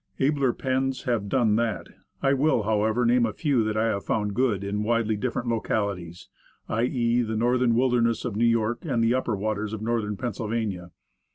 Abler 0.19 0.51
pens 0.51 1.03
have 1.03 1.29
done 1.29 1.57
that. 1.57 1.85
I 2.23 2.33
will, 2.33 2.63
however, 2.63 3.05
name 3.05 3.23
a 3.27 3.33
few 3.33 3.63
that 3.65 3.77
I 3.77 3.89
have 3.89 4.03
found 4.03 4.33
good 4.33 4.63
in 4.63 4.81
widely 4.81 5.15
different 5.15 5.47
local 5.47 5.75
ities, 5.85 6.25
i. 6.67 6.85
e., 6.85 7.21
the 7.21 7.37
Northern 7.37 7.75
Wilderness 7.75 8.25
of 8.25 8.35
New 8.35 8.43
York 8.43 8.83
and 8.83 9.03
the 9.03 9.13
upper 9.13 9.35
waters 9.35 9.73
of 9.73 9.81
Northern 9.83 10.17
Pennsylvania. 10.17 10.89